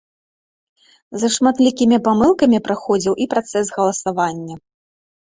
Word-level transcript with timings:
З 1.25 1.29
шматлікімі 1.35 2.01
памылкамі 2.09 2.63
праходзіў 2.71 3.13
і 3.23 3.31
працэс 3.37 3.65
галасавання. 3.79 4.55